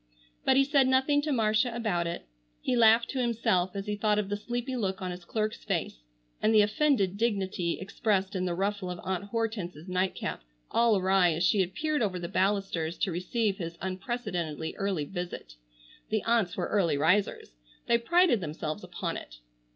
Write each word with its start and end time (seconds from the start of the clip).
But 0.43 0.57
he 0.57 0.63
said 0.63 0.87
nothing 0.87 1.21
to 1.21 1.31
Marcia 1.31 1.71
about 1.75 2.07
it. 2.07 2.25
He 2.59 2.75
laughed 2.75 3.09
to 3.11 3.19
himself 3.19 3.75
as 3.75 3.85
he 3.85 3.95
thought 3.95 4.17
of 4.17 4.29
the 4.29 4.35
sleepy 4.35 4.75
look 4.75 4.99
on 4.99 5.11
his 5.11 5.23
clerk's 5.23 5.63
face, 5.63 5.99
and 6.41 6.51
the 6.51 6.63
offended 6.63 7.17
dignity 7.19 7.77
expressed 7.79 8.35
in 8.35 8.45
the 8.45 8.55
ruffle 8.55 8.89
of 8.89 8.99
Aunt 9.03 9.25
Hortense's 9.25 9.87
night 9.87 10.15
cap 10.15 10.41
all 10.71 10.97
awry 10.97 11.33
as 11.33 11.43
she 11.43 11.59
had 11.59 11.75
peered 11.75 12.01
over 12.01 12.17
the 12.17 12.27
balusters 12.27 12.97
to 12.97 13.11
receive 13.11 13.57
his 13.59 13.77
unprecedentedly 13.79 14.73
early 14.77 15.05
visit. 15.05 15.53
The 16.09 16.23
aunts 16.23 16.57
were 16.57 16.65
early 16.65 16.97
risers. 16.97 17.51
They 17.85 17.99
prided 17.99 18.41
themselves 18.41 18.83
upon 18.83 19.17
it. 19.17 19.35